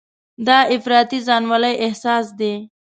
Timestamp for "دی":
2.39-2.53